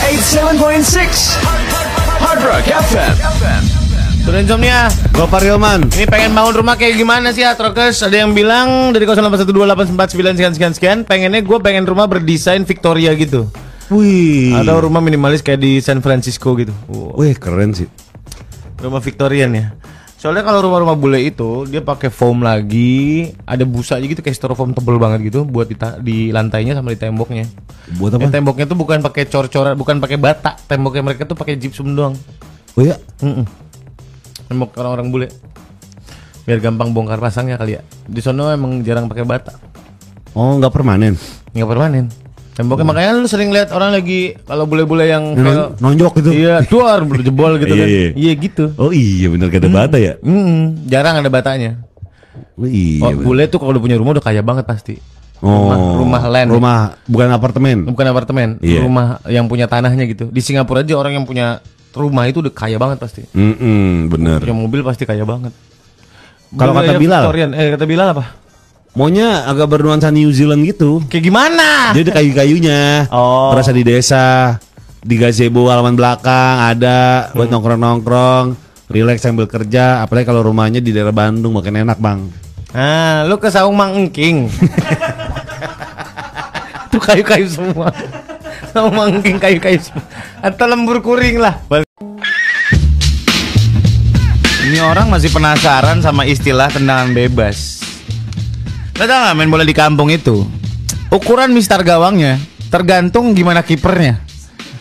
87.6 0.03 1.39
Hard 2.19 2.41
Rock 2.43 2.67
FM. 2.67 3.13
Sudah 4.27 4.39
insomnia. 4.43 4.91
Gopar 5.15 5.47
Yoman. 5.47 5.87
Ini 5.95 6.05
pengen 6.11 6.35
bangun 6.35 6.59
rumah 6.59 6.75
kayak 6.75 6.99
gimana 6.99 7.31
sih 7.31 7.47
Atrokes? 7.47 8.03
Ada 8.03 8.27
yang 8.27 8.35
bilang 8.35 8.91
dari 8.91 9.07
08128449 9.07 9.95
sekian 10.11 10.53
sekian 10.53 10.73
sekian 10.75 10.97
pengennya 11.07 11.39
gue 11.39 11.57
pengen 11.63 11.87
rumah 11.87 12.03
berdesain 12.11 12.67
Victoria 12.67 13.15
gitu. 13.15 13.47
Wih. 13.89 14.53
Atau 14.53 14.85
rumah 14.85 15.01
minimalis 15.01 15.41
kayak 15.41 15.61
di 15.61 15.81
San 15.81 15.99
Francisco 16.05 16.53
gitu. 16.53 16.73
Wow. 16.89 17.17
Wih, 17.17 17.33
keren 17.33 17.73
sih. 17.73 17.89
Rumah 18.79 19.01
Victorian 19.01 19.51
ya. 19.53 19.73
Soalnya 20.19 20.43
kalau 20.43 20.59
rumah-rumah 20.67 20.99
bule 20.99 21.23
itu 21.23 21.63
dia 21.63 21.79
pakai 21.79 22.11
foam 22.11 22.43
lagi, 22.43 23.31
ada 23.47 23.63
busa 23.63 23.95
aja 23.95 24.03
gitu 24.03 24.19
kayak 24.19 24.35
styrofoam 24.35 24.75
tebel 24.75 24.99
banget 24.99 25.31
gitu 25.31 25.47
buat 25.47 25.71
di, 25.71 25.79
di 26.03 26.17
lantainya 26.35 26.75
sama 26.75 26.91
di 26.91 26.99
temboknya. 26.99 27.47
Buat 27.95 28.19
apa? 28.19 28.27
Eh, 28.27 28.31
temboknya 28.35 28.67
tuh 28.67 28.75
bukan 28.75 28.99
pakai 28.99 29.31
cor-coran, 29.31 29.79
bukan 29.79 30.03
pakai 30.03 30.19
bata. 30.19 30.59
Temboknya 30.67 31.07
mereka 31.07 31.23
tuh 31.23 31.39
pakai 31.39 31.55
gypsum 31.55 31.95
doang. 31.95 32.19
Oh 32.75 32.83
ya, 32.83 32.99
Mm-mm. 33.23 33.47
Tembok 34.51 34.75
orang-orang 34.75 35.07
bule. 35.07 35.27
Biar 36.43 36.59
gampang 36.59 36.91
bongkar 36.91 37.23
pasangnya 37.23 37.55
kali 37.55 37.79
ya. 37.79 37.81
Di 38.03 38.19
sono 38.19 38.51
emang 38.51 38.83
jarang 38.83 39.07
pakai 39.07 39.23
bata. 39.23 39.55
oh 40.35 40.59
nggak 40.59 40.73
permanen. 40.75 41.15
Nggak 41.55 41.69
permanen. 41.71 42.05
Temboknya 42.59 42.83
makanya 42.83 43.15
lu 43.15 43.23
sering 43.23 43.49
lihat 43.49 43.71
orang 43.71 43.95
lagi 43.95 44.35
kalau 44.43 44.67
bule-bule 44.67 45.07
yang 45.07 45.31
fail- 45.31 45.79
nonjok 45.79 46.19
gitu. 46.19 46.29
Iya, 46.35 46.59
duar 46.67 47.07
jebol 47.17 47.55
gitu 47.55 47.71
Iya, 47.71 47.79
kan. 47.79 47.87
iya. 47.87 48.07
Iya 48.11 48.31
gitu. 48.35 48.63
Oh 48.75 48.91
iya 48.91 49.31
bener 49.31 49.47
gak 49.47 49.63
ada 49.63 49.71
bata 49.71 49.95
ya. 49.95 50.19
Mm, 50.19 50.83
jarang 50.85 51.15
ada 51.15 51.31
batanya. 51.31 51.79
Oh, 52.59 52.67
iya. 52.67 52.99
Oh, 53.01 53.15
bule 53.15 53.47
tuh 53.47 53.57
kalau 53.57 53.71
udah 53.71 53.79
punya 53.79 53.95
rumah 53.95 54.11
udah 54.11 54.25
kaya 54.25 54.43
banget 54.43 54.67
pasti. 54.67 54.99
Oh, 55.39 55.71
rumah- 55.71 55.79
rumah 55.95 56.21
land. 56.27 56.49
Rumah 56.51 56.77
bukan 57.07 57.27
apartemen. 57.31 57.77
Bukan 57.87 58.05
apartemen, 58.05 58.49
Iya. 58.59 58.83
rumah 58.83 59.23
yang 59.25 59.47
punya 59.47 59.63
tanahnya 59.63 60.03
gitu. 60.03 60.27
Di 60.27 60.43
Singapura 60.43 60.83
aja 60.83 60.99
orang 60.99 61.15
yang 61.15 61.23
punya 61.23 61.63
rumah 61.89 62.27
itu 62.27 62.43
udah 62.43 62.51
kaya 62.51 62.75
banget 62.75 62.99
pasti. 62.99 63.23
Mm-mm, 63.31 64.11
bener. 64.11 64.43
Punya 64.43 64.51
mobil 64.53 64.83
pasti 64.83 65.07
kaya 65.07 65.23
banget. 65.23 65.55
Kalau 66.49 66.75
kata 66.75 66.97
Bilal? 66.97 67.23
Eh 67.53 67.71
kata 67.71 67.85
Bilal 67.87 68.11
apa? 68.11 68.35
Maunya 68.93 69.45
agak 69.45 69.69
bernuansa 69.69 70.09
New 70.09 70.33
Zealand 70.33 70.65
gitu. 70.65 70.99
Kayak 71.07 71.23
gimana? 71.23 71.93
Jadi 71.93 72.09
ada 72.09 72.13
kayu-kayunya. 72.19 72.81
Oh. 73.13 73.53
Berasa 73.53 73.69
di 73.69 73.85
desa. 73.85 74.57
Di 74.99 75.15
gazebo 75.15 75.69
halaman 75.69 75.95
belakang 75.95 76.55
ada 76.59 77.29
buat 77.31 77.47
Hmm. 77.47 77.55
nongkrong-nongkrong, 77.55 78.45
relax 78.91 79.23
sambil 79.23 79.47
kerja. 79.47 80.03
Apalagi 80.03 80.27
kalau 80.27 80.43
rumahnya 80.43 80.83
di 80.83 80.91
daerah 80.91 81.15
Bandung 81.15 81.55
makin 81.55 81.79
enak 81.79 81.95
bang. 81.95 82.27
Ah, 82.69 83.23
lu 83.23 83.39
ke 83.39 83.47
Saung 83.47 83.73
Mang 83.73 83.95
Engking. 83.95 84.45
Tuh 86.91 86.99
kayu-kayu 86.99 87.47
semua. 87.47 87.87
Saung 88.69 88.91
Mang 88.91 89.15
Engking 89.15 89.39
kayu-kayu 89.39 89.79
semua. 89.79 90.03
Atau 90.43 90.67
lembur 90.67 90.99
kuring 90.99 91.39
lah. 91.39 91.55
Ini 94.59 94.83
orang 94.83 95.07
masih 95.07 95.31
penasaran 95.31 96.03
sama 96.03 96.27
istilah 96.27 96.67
tendangan 96.67 97.09
bebas. 97.09 97.78
Lo 98.99 99.07
tau 99.07 99.31
gak 99.31 99.35
main 99.39 99.47
bola 99.47 99.63
di 99.63 99.71
kampung 99.71 100.11
itu? 100.11 100.43
Ukuran 101.07 101.55
mistar 101.55 101.79
gawangnya 101.87 102.35
tergantung 102.67 103.31
gimana 103.31 103.63
kipernya. 103.63 104.19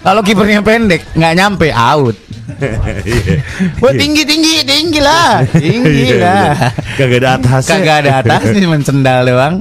Kalau 0.03 0.27
kipernya 0.27 0.59
pendek, 0.63 1.07
nggak 1.15 1.35
nyampe 1.39 1.71
out. 1.71 2.19
Wah 3.83 3.93
tinggi 3.95 4.27
tinggi 4.27 4.67
tinggi 4.67 4.99
lah, 4.99 5.47
tinggi 5.47 6.19
lah. 6.19 6.55
Kagak 6.99 7.19
ada 7.23 7.29
atasnya. 7.39 7.71
Kagak 7.71 7.97
ada 8.03 8.11
atasnya 8.23 8.61
cuma 8.63 8.77
sendal 8.83 9.23
doang. 9.23 9.55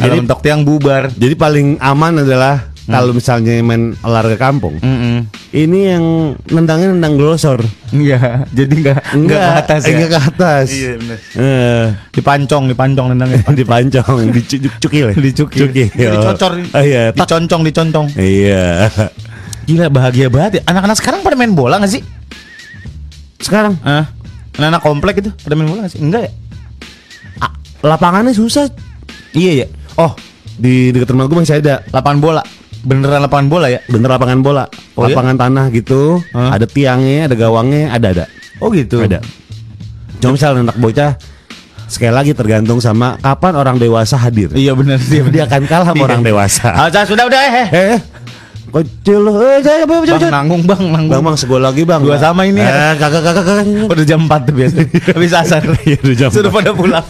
Jadi- 0.00 0.24
mentok 0.24 0.40
tiang 0.40 0.64
bubar. 0.64 1.12
Jadi 1.12 1.34
paling 1.36 1.76
aman 1.76 2.24
adalah. 2.24 2.71
Kalau 2.92 3.16
misalnya 3.16 3.56
main 3.64 3.96
olahraga 4.04 4.36
kampung. 4.36 4.76
Mm-mm. 4.78 5.24
Ini 5.52 5.78
yang 5.96 6.04
nendangnya 6.52 6.92
nendang 6.92 7.16
glosor. 7.16 7.64
Iya, 7.92 8.44
jadi 8.52 8.72
nggak 8.72 8.98
nggak 9.16 9.40
ke 9.40 9.58
atas 9.64 9.80
ya. 9.82 9.90
Enggak 9.92 10.10
ke 10.10 10.20
atas. 10.20 10.66
Iya, 10.68 10.92
bener. 11.00 11.18
Eh, 11.36 11.86
Dipancong, 12.12 12.64
dipancong 12.68 13.06
nendangnya. 13.16 13.40
dipancong, 13.60 14.16
dicukil. 14.30 15.06
Dicukil. 15.16 15.60
Cukil. 15.68 15.88
Dicocor. 15.90 16.52
Oh, 16.72 16.84
iya. 16.84 17.10
Diconcong, 17.16 17.62
diconcong. 17.64 18.06
Iya. 18.14 18.92
Gila 19.64 19.88
bahagia 19.88 20.28
banget 20.28 20.60
ya. 20.60 20.62
Anak-anak 20.68 20.96
sekarang 21.00 21.20
pada 21.24 21.36
main 21.38 21.56
bola 21.56 21.78
gak 21.78 21.92
sih? 21.92 22.02
Sekarang 23.38 23.78
Hah? 23.82 24.10
Anak-anak 24.58 24.82
komplek 24.82 25.14
itu 25.22 25.30
pada 25.42 25.54
main 25.54 25.70
bola 25.70 25.86
gak 25.86 25.94
sih? 25.96 26.02
Enggak 26.02 26.28
ya? 26.28 26.32
lapangannya 27.82 28.30
susah. 28.30 28.70
Iya 29.34 29.64
ya. 29.64 29.68
Oh, 29.98 30.14
di 30.56 30.94
dekat 30.94 31.10
rumah 31.10 31.26
gue 31.26 31.42
masih 31.42 31.58
ada. 31.58 31.82
Lapangan 31.90 32.18
bola. 32.22 32.42
Beneran 32.82 33.22
lapangan 33.22 33.46
bola 33.46 33.66
ya? 33.70 33.78
Bener 33.86 34.10
lapangan 34.10 34.42
bola, 34.42 34.64
Oh, 34.98 35.06
iya? 35.06 35.14
lapangan 35.14 35.36
tanah 35.38 35.64
gitu, 35.70 36.18
Hah? 36.34 36.58
ada 36.58 36.66
tiangnya, 36.66 37.30
ada 37.30 37.34
gawangnya, 37.38 37.94
ada 37.94 38.06
ada. 38.10 38.24
Oh 38.58 38.74
gitu. 38.74 39.02
Ada. 39.02 39.22
Cuma 40.18 40.34
misalnya 40.34 40.70
anak 40.70 40.78
bocah 40.78 41.14
sekali 41.86 42.14
lagi 42.14 42.32
tergantung 42.32 42.78
sama 42.82 43.18
kapan 43.22 43.52
orang 43.54 43.76
dewasa 43.78 44.18
hadir. 44.18 44.50
Iya 44.54 44.72
bener 44.74 44.98
sih. 44.98 45.22
Dia 45.30 45.46
akan 45.46 45.62
kalah 45.66 45.86
sama 45.90 46.02
orang 46.06 46.22
dewasa. 46.22 46.70
Ah, 46.74 46.88
sudah 47.04 47.26
udah 47.26 47.40
eh. 47.42 47.52
eh. 47.52 47.68
Eh, 47.70 48.00
kecil 48.72 49.18
loh. 49.20 49.36
Eh, 49.44 49.60
saya 49.60 49.84
apa 49.84 50.00
Bang 50.00 50.32
nanggung 50.32 50.62
bang, 50.64 50.82
nanggung. 50.88 51.12
Bang, 51.12 51.22
bang, 51.28 51.36
segol 51.36 51.60
lagi 51.60 51.84
bang. 51.84 52.00
Dua 52.00 52.16
sama 52.16 52.48
ini 52.48 52.64
ya. 52.64 52.72
Eh, 52.72 52.92
kagak, 52.96 53.20
kagak, 53.20 53.44
kagak. 53.44 53.66
Udah 53.92 54.04
jam 54.08 54.20
4 54.24 54.48
tuh 54.48 54.54
biasa. 54.56 54.76
Habis 55.18 55.32
asar. 55.36 55.60
Iya, 55.84 55.98
udah 56.00 56.16
jam 56.16 56.28
Sudah 56.32 56.50
4. 56.50 56.56
pada 56.56 56.70
pulang. 56.72 57.04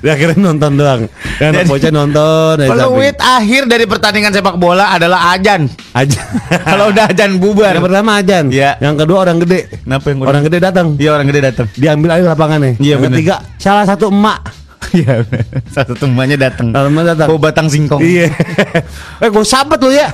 Dia 0.00 0.12
akhirnya 0.12 0.38
nonton 0.38 0.70
doang. 0.74 1.00
Ya, 1.36 1.48
Jadi- 1.52 1.68
bocah 1.68 1.92
nonton. 1.92 2.54
aja 2.56 2.70
Peluit 2.70 3.16
akhir 3.16 3.62
dari 3.68 3.84
pertandingan 3.84 4.32
sepak 4.32 4.56
bola 4.56 4.90
adalah 4.90 5.32
ajan. 5.32 5.68
sampai- 5.68 5.92
aja. 5.92 6.20
Kalau 6.68 6.88
udah 6.88 7.04
ajan 7.06 7.30
bubar. 7.36 7.76
Yang 7.76 7.84
pertama 7.84 8.10
ajan. 8.16 8.44
Iya. 8.48 8.70
Yang 8.78 8.94
kedua 8.98 9.18
orang 9.20 9.36
gede. 9.38 9.60
Kenapa 9.78 10.04
yang 10.08 10.18
Orang 10.22 10.42
gede 10.42 10.58
datang. 10.58 10.86
Iya 10.96 11.10
orang 11.12 11.26
gede 11.28 11.40
datang. 11.42 11.66
Diambil 11.74 12.08
alih 12.10 12.26
lapangannya. 12.26 12.72
Iya, 12.76 12.96
Yang 12.96 13.00
bener. 13.02 13.16
ketiga 13.16 13.34
salah 13.56 13.84
satu 13.84 14.08
emak. 14.08 14.40
Iya. 14.90 15.22
Satu 15.70 15.92
temannya 15.94 16.34
datang. 16.34 16.72
Emak 16.72 17.04
datang. 17.06 17.28
Bawa 17.30 17.38
batang 17.38 17.68
singkong. 17.70 18.00
Iya. 18.00 18.32
eh 19.22 19.28
gue 19.28 19.44
sabat 19.44 19.78
lu 19.78 19.92
ya. 19.92 20.10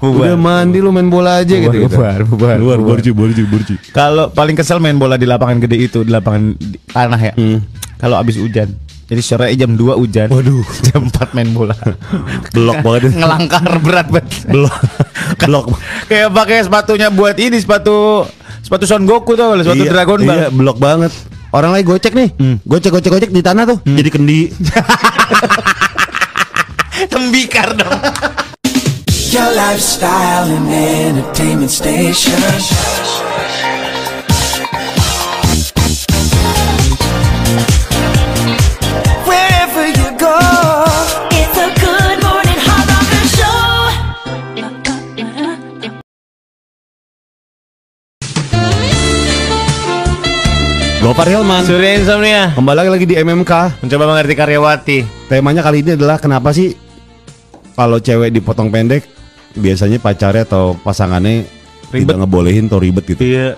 Bubar. 0.00 0.32
Udah 0.32 0.38
mandi 0.38 0.80
lu 0.80 0.88
main 0.88 1.04
bola 1.04 1.44
aja 1.44 1.52
Bubar, 1.52 1.64
gitu. 1.66 1.78
bubar, 1.86 2.18
bubar, 2.24 2.56
Bubar, 2.56 2.78
bubar. 2.80 2.98
burju. 3.04 3.74
Kalau 3.92 4.32
paling 4.32 4.56
kesel 4.56 4.80
main 4.80 4.96
bola 4.96 5.20
di 5.20 5.28
lapangan 5.28 5.60
gede 5.60 5.76
itu 5.76 6.00
di 6.00 6.10
lapangan 6.10 6.56
di- 6.56 6.80
tanah 6.88 7.20
ya. 7.20 7.32
Hmm. 7.36 7.58
Kalau 7.98 8.16
abis 8.18 8.40
hujan. 8.40 8.74
Jadi 9.04 9.20
sore 9.20 9.52
jam 9.52 9.76
2 9.76 10.00
hujan. 10.00 10.28
Waduh. 10.32 10.64
Jam 10.88 11.12
4 11.12 11.36
main 11.36 11.48
bola. 11.52 11.76
Blok 12.56 12.80
banget. 12.80 13.12
Ngelangkar 13.12 13.64
berat 13.84 14.08
banget. 14.08 14.48
Blok. 14.48 14.74
Blok. 15.44 15.64
Kayak 16.08 16.32
pakai 16.32 16.64
sepatunya 16.64 17.08
buat 17.12 17.36
ini 17.36 17.60
sepatu 17.60 18.24
sepatu 18.64 18.88
Son 18.88 19.04
Goku 19.04 19.36
tuh, 19.36 19.60
sepatu 19.60 19.84
Iya, 19.84 19.92
Dragon 19.92 20.20
Ball. 20.24 20.38
Iya, 20.40 20.48
blok 20.48 20.80
banget. 20.80 21.12
Orang 21.52 21.76
lagi 21.76 21.84
gocek 21.84 22.16
nih. 22.16 22.32
Hmm. 22.34 22.56
Gocek, 22.64 22.90
gocek, 22.90 23.12
gocek 23.12 23.30
di 23.30 23.44
tanah 23.44 23.68
tuh. 23.68 23.78
Jadi 23.84 24.08
kendi. 24.08 24.48
Tembikar 27.12 27.76
dong. 27.76 28.00
Your 29.30 29.52
lifestyle 29.52 30.48
and 30.48 30.66
entertainment 30.72 31.70
station. 31.70 32.40
Gopar 51.14 51.30
Hilman. 51.30 51.62
Surya 51.62 51.94
Insomnia 51.94 52.50
Kembali 52.58 52.90
lagi 52.90 53.06
di 53.06 53.14
MMK. 53.14 53.86
mencoba 53.86 54.04
mengerti 54.10 54.34
karyawati. 54.34 54.98
Temanya 55.30 55.62
kali 55.62 55.86
ini 55.86 55.94
adalah 55.94 56.18
kenapa 56.18 56.50
sih 56.50 56.74
kalau 57.78 58.02
cewek 58.02 58.34
dipotong 58.34 58.66
pendek 58.74 59.06
biasanya 59.54 60.02
pacarnya 60.02 60.42
atau 60.42 60.74
pasangannya 60.74 61.46
Ribet. 61.94 62.02
tidak 62.02 62.18
ngebolehin 62.18 62.66
atau 62.66 62.82
ribet 62.82 63.06
gitu. 63.06 63.30
Iya. 63.30 63.54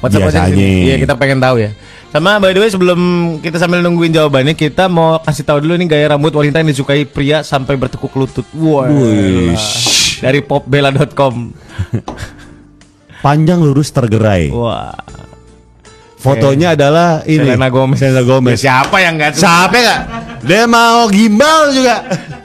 WhatsApp 0.00 0.24
Biasanya. 0.24 0.56
Iya, 0.56 0.96
kita 0.96 1.20
pengen 1.20 1.36
tahu 1.36 1.68
ya. 1.68 1.76
Sama 2.16 2.40
by 2.40 2.56
the 2.56 2.64
way 2.64 2.72
sebelum 2.72 3.00
kita 3.44 3.60
sambil 3.60 3.84
nungguin 3.84 4.16
jawabannya, 4.16 4.56
kita 4.56 4.88
mau 4.88 5.20
kasih 5.20 5.44
tahu 5.44 5.68
dulu 5.68 5.76
nih 5.76 5.92
gaya 5.92 6.16
rambut 6.16 6.32
wanita 6.32 6.64
yang 6.64 6.72
disukai 6.72 7.04
pria 7.04 7.44
sampai 7.44 7.76
bertekuk 7.76 8.16
lutut. 8.16 8.48
Wah. 8.56 8.88
Dari 10.24 10.40
popbella.com. 10.40 11.52
Panjang 13.28 13.60
lurus 13.60 13.92
tergerai. 13.92 14.48
Wah. 14.48 14.96
Fotonya 16.26 16.68
adalah 16.74 17.22
ini. 17.22 17.46
Selena 17.46 17.68
Gomez. 17.70 17.98
Selena 18.02 18.22
Gomez. 18.26 18.58
Ya, 18.58 18.82
siapa 18.82 18.96
yang 18.98 19.14
enggak 19.14 19.38
Siapa 19.38 19.76
nggak? 19.78 20.00
Dia 20.42 20.62
mau 20.66 21.06
gimbal 21.06 21.70
juga. 21.70 21.96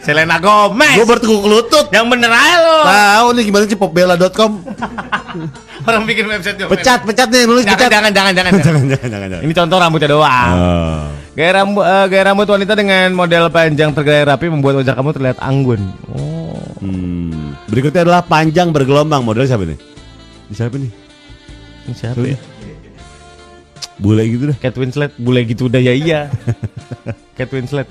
Selena 0.05 0.37
Gomez. 0.37 0.97
Gue 1.01 1.05
bertekuk 1.09 1.45
lutut. 1.49 1.85
Yang 1.89 2.05
bener 2.13 2.29
aja 2.29 2.57
lo. 2.61 2.77
Tahu 2.85 3.27
nih 3.33 3.43
gimana 3.49 3.63
sih 3.65 3.77
popbella.com? 3.77 4.51
Orang 5.81 6.03
bikin 6.05 6.25
website. 6.29 6.61
Pecat, 6.69 6.99
pecat 7.05 7.27
nih, 7.33 7.49
nulis 7.49 7.65
Jangan, 7.65 7.77
pecat. 7.77 7.89
jangan, 7.89 8.11
jangan, 8.13 8.33
jangan, 8.37 8.53
jangan. 8.53 8.83
jangan, 8.93 9.07
jangan, 9.09 9.27
jangan. 9.33 9.45
Ini 9.49 9.53
contoh 9.57 9.77
rambutnya 9.81 10.09
doang. 10.13 10.53
Oh. 10.53 11.05
Gaya 11.31 11.51
rambut 11.63 11.83
eh, 11.87 12.05
gaya 12.11 12.23
rambut 12.27 12.47
wanita 12.49 12.73
dengan 12.75 13.07
model 13.15 13.47
panjang 13.49 13.89
tergaya 13.95 14.35
rapi 14.35 14.51
membuat 14.51 14.83
wajah 14.83 14.93
kamu 14.93 15.09
terlihat 15.15 15.37
anggun. 15.41 15.81
Oh. 16.13 16.59
Hmm. 16.81 17.57
Berikutnya 17.65 18.05
adalah 18.05 18.21
panjang 18.21 18.69
bergelombang. 18.69 19.25
Model 19.25 19.47
siapa 19.47 19.63
nih? 19.65 19.79
Ini 20.51 20.53
siapa 20.53 20.75
nih? 20.77 20.91
Ini 21.87 21.93
siapa 21.97 22.19
ya? 22.21 22.37
Bule 24.01 24.23
gitu 24.25 24.43
dah. 24.49 24.57
Kate 24.57 24.77
Winslet, 24.81 25.13
bule 25.17 25.45
gitu 25.45 25.69
udah 25.69 25.81
ya 25.81 25.93
iya. 25.93 26.33
Kate 27.37 27.53
Winslet. 27.53 27.89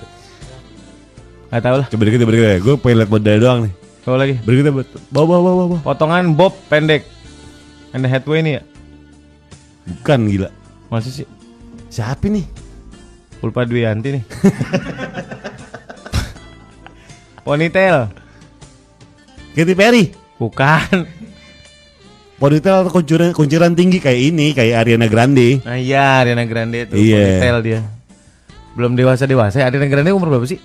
Gak 1.50 1.62
tau 1.66 1.76
lah. 1.82 1.86
Coba 1.90 2.06
berikutnya, 2.06 2.26
berikutnya. 2.26 2.58
Gue 2.62 2.74
pengen 2.78 2.96
lihat 3.02 3.10
model 3.10 3.38
doang 3.42 3.60
nih. 3.66 3.72
Coba 4.06 4.16
lagi. 4.22 4.34
Berikutnya, 4.42 4.72
bawa, 4.74 4.86
bawa, 5.10 5.26
bawa, 5.26 5.40
bawa, 5.42 5.64
bawa. 5.66 5.80
Potongan 5.82 6.24
bob 6.34 6.54
pendek. 6.70 7.02
And 7.90 8.06
the 8.06 8.10
headway 8.10 8.42
nih 8.42 8.52
ya. 8.58 8.62
Bukan 9.86 10.30
gila. 10.30 10.50
Masih 10.90 11.10
sih. 11.10 11.26
Siapa 11.90 12.22
nih? 12.30 12.46
Pulpa 13.42 13.66
Dwianti 13.66 14.14
nih. 14.14 14.24
Ponytail. 17.46 18.06
Katy 19.58 19.74
Perry. 19.74 20.14
Bukan. 20.38 21.06
Ponytail 22.40 22.88
atau 22.88 22.88
kunciran, 22.88 23.36
kunciran 23.36 23.76
tinggi 23.76 24.00
kayak 24.00 24.32
ini, 24.32 24.56
kayak 24.56 24.88
Ariana 24.88 25.12
Grande. 25.12 25.60
Nah 25.60 25.76
iya 25.76 26.24
Ariana 26.24 26.48
Grande 26.48 26.88
tuh. 26.88 26.96
Iya. 26.96 27.20
Ponytail 27.20 27.58
dia. 27.60 27.80
Belum 28.72 28.96
dewasa 28.96 29.28
dewasa. 29.28 29.60
Ariana 29.60 29.92
Grande 29.92 30.16
umur 30.16 30.32
berapa 30.32 30.48
sih? 30.48 30.56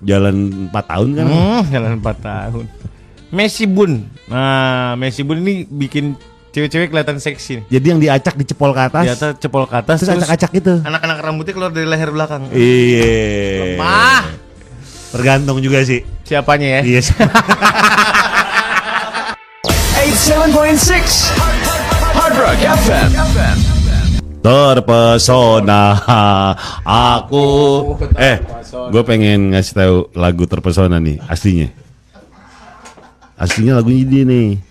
Jalan 0.00 0.68
4 0.72 0.90
tahun 0.90 1.08
kan? 1.20 1.24
Hmm, 1.28 1.62
jalan 1.68 1.92
4 2.00 2.16
tahun. 2.16 2.64
Messi 3.28 3.68
Bun. 3.68 4.08
Nah, 4.32 4.96
Messi 4.96 5.20
Bun 5.20 5.44
ini 5.44 5.68
bikin 5.68 6.16
Cewek-cewek 6.54 6.94
kelihatan 6.94 7.18
seksi 7.18 7.52
nih. 7.58 7.64
Jadi 7.66 7.86
yang 7.90 7.98
diacak 7.98 8.38
dicepol 8.38 8.70
ke 8.70 8.78
atas. 8.86 9.02
Di 9.02 9.10
atas 9.10 9.30
cepol 9.42 9.66
ke 9.66 9.74
atas 9.74 10.06
Terus 10.06 10.22
acak-acak 10.22 10.50
itu. 10.54 10.74
Anak-anak 10.86 11.18
rambutnya 11.18 11.50
keluar 11.50 11.74
dari 11.74 11.82
leher 11.82 12.14
belakang. 12.14 12.46
Iya. 12.54 13.74
Mah, 13.74 14.22
Tergantung 15.10 15.58
juga 15.58 15.82
sih. 15.82 16.06
siapanya 16.22 16.78
ya? 16.78 16.80
Iya. 16.86 17.00
87.6 20.24 21.36
Hard 22.16 22.36
Rock 22.40 22.60
FM. 22.80 23.08
Terpesona 24.40 26.00
aku. 27.20 27.48
Eh, 28.16 28.40
gue 28.88 29.02
pengen 29.04 29.52
ngasih 29.52 29.72
tahu 29.76 29.96
lagu 30.16 30.48
terpesona 30.48 30.96
nih 30.96 31.20
aslinya. 31.28 31.68
Aslinya 33.36 33.76
lagunya 33.76 34.04
dia 34.08 34.24
nih. 34.24 34.64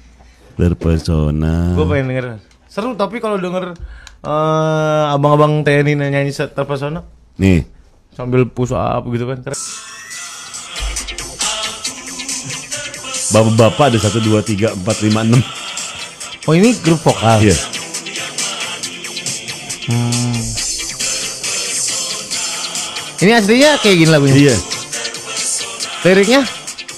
Terpesona. 0.57 1.77
Gue 1.77 1.85
pengen 1.85 2.05
denger. 2.09 2.25
Seru 2.65 2.97
tapi 2.97 3.21
kalau 3.21 3.37
denger 3.37 3.77
eh, 4.25 5.03
abang-abang 5.13 5.61
TNI 5.61 5.93
nyanyi 5.93 6.33
terpesona 6.33 7.05
Nih. 7.37 7.61
sambil 8.17 8.49
push 8.49 8.73
up 8.73 9.05
gitu 9.05 9.29
kan. 9.29 9.37
Keren. 9.45 9.92
Bapak-bapak 13.33 13.85
ada 13.89 13.97
1 13.97 14.21
2 14.21 14.45
3 14.45 14.77
4 14.85 14.85
5 14.85 15.25
6. 15.25 15.41
Oh 16.45 16.53
ini 16.53 16.77
grup 16.85 17.01
vokal. 17.01 17.41
Iya. 17.41 17.57
Ini 23.23 23.31
aslinya 23.33 23.81
kayak 23.81 23.95
gini 23.97 24.11
lagunya. 24.13 24.35
Iya. 24.37 24.55
Liriknya 26.03 26.41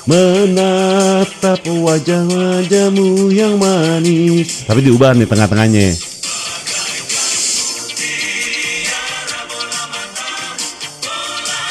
Menatap 0.06 1.66
wajah-wajahmu 1.66 3.34
yang 3.34 3.58
manis. 3.58 4.70
Tapi 4.70 4.86
diubah 4.86 5.18
nih 5.18 5.26
tengah-tengahnya. 5.26 5.98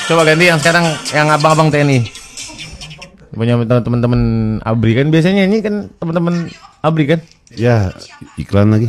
coba 0.05 0.21
ganti 0.21 0.45
yang 0.47 0.61
sekarang 0.61 0.85
yang 1.17 1.33
abang-abang 1.33 1.73
TNI. 1.73 2.24
Punya 3.35 3.59
teman-teman 3.67 4.21
Abri 4.63 4.95
kan 4.95 5.11
biasanya 5.11 5.51
ini 5.51 5.59
kan 5.59 5.91
teman-teman 5.99 6.47
Abri 6.87 7.11
kan. 7.11 7.21
Ya, 7.51 7.91
iklan 8.39 8.71
lagi. 8.71 8.87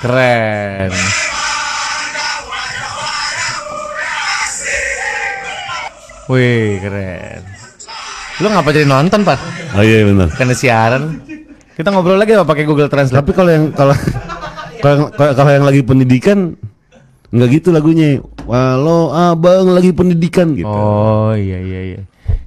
Keren. 0.00 0.92
Wih, 6.28 6.80
keren. 6.80 7.42
Lu 8.40 8.48
ngapa 8.48 8.72
jadi 8.72 8.88
nonton, 8.88 9.20
Pak? 9.24 9.38
Oh 9.76 9.84
iya 9.84 10.04
benar. 10.08 10.28
Karena 10.32 10.54
siaran. 10.56 11.20
Kita 11.76 11.92
ngobrol 11.92 12.20
lagi 12.20 12.36
apa 12.36 12.48
pakai 12.48 12.64
Google 12.64 12.88
Translate? 12.88 13.20
Tapi 13.20 13.32
kalau 13.32 13.50
yang 13.52 13.72
kalau 13.72 13.92
kalau 14.80 15.06
kalau- 15.12 15.52
yang 15.52 15.64
lagi 15.64 15.80
pendidikan 15.80 16.56
nggak 17.30 17.48
gitu 17.56 17.68
lagunya. 17.70 18.18
Walau 18.42 19.12
abang 19.12 19.70
lagi 19.70 19.94
pendidikan 19.94 20.52
gitu. 20.52 20.66
Oh, 20.66 21.30
iya 21.32 21.62
iya 21.62 21.80
iya. 21.94 22.00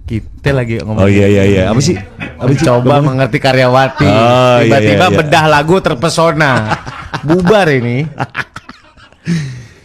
Kita 0.04 0.52
lagi 0.52 0.84
ngomong 0.84 1.00
Oh 1.00 1.08
iya 1.08 1.26
iya 1.26 1.44
iya. 1.48 1.64
Apa 1.72 1.80
sih? 1.80 1.96
Apa 1.96 2.52
sih? 2.52 2.60
Coba 2.62 3.00
Bagaimana? 3.00 3.08
mengerti 3.08 3.38
karyawati. 3.40 4.04
Oh, 4.04 4.18
iya, 4.60 4.64
Tiba-tiba 4.68 4.92
iya, 5.00 5.10
iya. 5.10 5.18
bedah 5.18 5.46
lagu 5.48 5.76
terpesona. 5.80 6.52
Bubar 7.24 7.72
ini. 7.72 8.04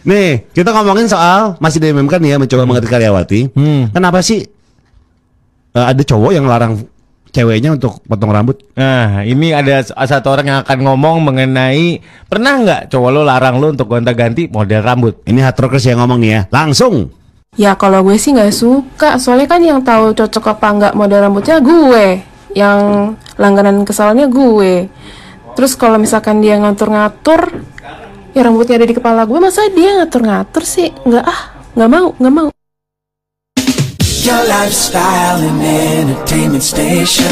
Nih, 0.03 0.43
kita 0.51 0.71
ngomongin 0.71 1.07
soal 1.07 1.55
masih 1.59 1.79
di 1.79 1.87
MMK 1.91 2.19
nih 2.19 2.29
ya 2.33 2.37
mencoba 2.37 2.63
mengerti 2.65 2.89
karyawati. 2.89 3.39
Hmm. 3.55 3.87
Kenapa 3.91 4.19
sih 4.19 4.43
eh, 5.71 5.85
ada 5.85 6.01
cowok 6.01 6.31
yang 6.33 6.43
larang 6.43 6.83
ceweknya 7.29 7.73
untuk 7.73 8.01
potong 8.05 8.33
rambut? 8.33 8.61
Nah, 8.73 9.21
ini 9.25 9.53
ada 9.53 9.81
satu 9.83 10.33
orang 10.33 10.45
yang 10.45 10.59
akan 10.65 10.79
ngomong 10.85 11.15
mengenai 11.25 12.01
pernah 12.27 12.59
nggak 12.61 12.81
cowok 12.93 13.09
lo 13.13 13.21
larang 13.25 13.57
lo 13.61 13.73
untuk 13.73 13.89
gonta-ganti 13.89 14.49
model 14.49 14.81
rambut? 14.81 15.21
Ini 15.25 15.39
hard 15.45 15.57
rockers 15.57 15.85
yang 15.85 16.01
ngomong 16.01 16.19
nih 16.21 16.31
ya. 16.31 16.41
Langsung. 16.49 17.09
Ya 17.57 17.73
kalau 17.73 18.05
gue 18.05 18.15
sih 18.15 18.31
nggak 18.31 18.53
suka, 18.53 19.17
soalnya 19.17 19.49
kan 19.49 19.61
yang 19.65 19.81
tahu 19.81 20.13
cocok 20.13 20.53
apa 20.53 20.67
nggak 20.69 20.93
model 20.93 21.19
rambutnya 21.25 21.57
gue, 21.59 22.21
yang 22.53 23.13
langganan 23.41 23.81
kesalnya 23.83 24.29
gue. 24.29 24.85
Terus 25.57 25.73
kalau 25.73 25.97
misalkan 25.97 26.39
dia 26.39 26.61
ngatur-ngatur, 26.61 27.65
ya 28.37 28.41
rambutnya 28.45 28.79
ada 28.79 28.87
di 28.87 28.95
kepala 28.95 29.25
gue, 29.25 29.39
masa 29.41 29.65
dia 29.73 29.97
ngatur-ngatur 29.97 30.63
sih? 30.63 30.93
Nggak 31.03 31.25
ah, 31.25 31.41
nggak 31.73 31.89
mau, 31.89 32.07
nggak 32.15 32.33
mau. 32.37 32.49
Your 34.29 34.45
lifestyle 34.45 35.41
and 35.41 35.57
entertainment 35.57 36.61
station. 36.61 37.25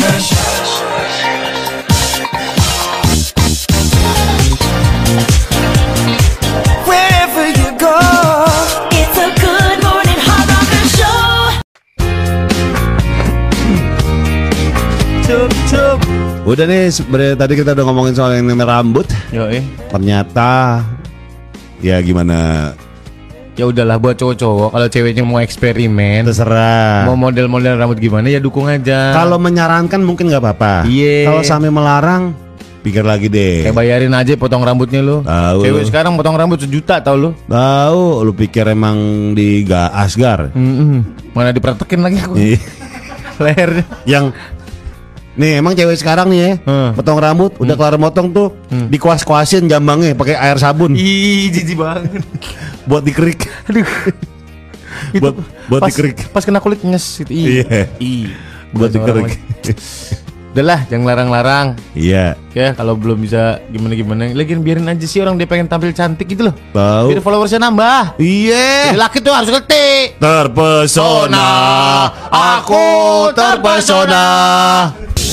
Wherever 6.89 7.45
you 7.53 7.69
go. 7.77 8.01
It's 8.97 9.13
a 9.13 9.29
good 9.37 9.77
morning 9.85 10.17
hard 10.25 10.49
rocker 10.49 10.85
show. 10.97 11.21
Udah 16.49 16.65
nih, 16.65 16.89
sebenarnya 16.89 17.37
tadi 17.37 17.53
kita 17.61 17.77
udah 17.77 17.85
ngomongin 17.85 18.17
soal 18.17 18.33
yang 18.33 18.49
namanya 18.49 18.81
rambut. 18.81 19.05
Yo, 19.29 19.45
eh. 19.45 19.61
Ternyata 19.93 20.81
ya 21.77 22.01
gimana 22.01 22.73
Ya 23.57 23.65
udahlah 23.65 23.97
buat 23.97 24.13
cowok-cowok 24.13 24.69
kalau 24.69 24.85
ceweknya 24.87 25.25
mau 25.25 25.41
eksperimen, 25.41 26.29
terserah. 26.29 27.09
mau 27.09 27.17
model-model 27.17 27.73
rambut 27.73 27.97
gimana 27.97 28.29
ya 28.29 28.37
dukung 28.37 28.69
aja. 28.69 29.17
Kalau 29.17 29.41
menyarankan 29.41 29.97
mungkin 29.97 30.29
nggak 30.29 30.39
apa-apa. 30.39 30.73
Iya. 30.85 31.25
Kalau 31.25 31.41
sampai 31.41 31.73
melarang, 31.73 32.37
pikir 32.85 33.01
lagi 33.01 33.25
deh. 33.27 33.65
kayak 33.65 33.73
bayarin 33.73 34.13
aja 34.13 34.37
potong 34.37 34.61
rambutnya 34.61 35.01
lo. 35.01 35.25
Tahu 35.25 35.65
Cewek 35.65 35.89
sekarang 35.89 36.13
potong 36.13 36.37
rambut 36.37 36.61
sejuta 36.61 37.01
tau 37.01 37.17
lo. 37.17 37.29
Tahu, 37.49 38.21
lu 38.21 38.31
pikir 38.31 38.69
emang 38.69 38.95
di 39.33 39.65
ga 39.65 39.89
Asgar? 39.89 40.53
Mana 41.33 41.49
dipertekin 41.49 42.05
lagi 42.05 42.21
aku 42.21 42.37
Ih, 42.37 42.61
lehernya. 43.41 43.85
yang 44.05 44.29
nih 45.37 45.51
emang 45.55 45.71
cewek 45.71 45.95
sekarang 45.95 46.27
nih 46.27 46.39
ya, 46.39 46.51
Hmm. 46.59 46.89
potong 46.91 47.15
rambut, 47.15 47.53
udah 47.55 47.73
kelar 47.73 47.95
motong 47.95 48.27
tuh, 48.29 48.57
dikuas-kuasin 48.67 49.65
jambangnya 49.65 50.11
pakai 50.11 50.33
air 50.33 50.57
sabun 50.57 50.91
Ih, 50.91 51.47
jijik 51.47 51.77
banget. 51.77 52.25
buat 52.89 53.01
dikerik. 53.01 53.45
Aduh. 53.65 53.85
Itu 55.13 55.21
Buat- 55.21 55.37
buat 55.69 55.79
pas, 55.79 55.89
dikerik. 55.89 56.17
Pas 56.27 56.41
kena 56.41 56.57
kulit 56.57 56.81
nyes 56.81 57.05
gitu. 57.17 57.29
Ih. 57.29 57.61
Iya. 57.61 57.85
Ih. 57.97 58.33
buat 58.69 58.89
orang 58.89 59.29
dikerik. 59.29 59.37
lagi. 59.63 59.77
Udahlah, 60.49 60.89
jangan 60.89 61.05
larang-larang. 61.05 61.67
Iya, 61.93 62.33
Ya, 62.49 62.73
kalau 62.73 62.97
belum 62.97 63.21
bisa 63.21 63.61
gimana-gimana, 63.69 64.33
lagian 64.33 64.65
biarin 64.65 64.89
aja 64.89 65.05
sih 65.05 65.21
orang 65.21 65.37
dia 65.37 65.45
pengen 65.45 65.69
tampil 65.69 65.93
cantik 65.93 66.25
gitu 66.25 66.49
loh. 66.49 66.55
tahu. 66.73 67.13
Biar 67.13 67.21
followersnya 67.21 67.61
nambah. 67.61 68.17
Iya. 68.17 68.89
Jadi 68.89 68.97
laki 68.97 69.17
tuh 69.21 69.29
harus 69.31 69.53
ngerti. 69.53 70.17
Terpesona, 70.17 71.49
aku 72.27 72.85
terpesona. 73.31 74.25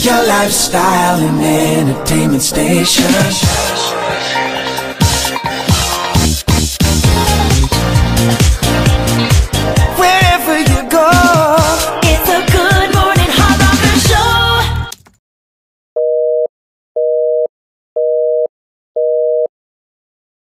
Your 0.05 0.27
lifestyle 0.27 1.19
and 1.19 1.41
entertainment 1.41 2.43
station. 2.43 3.54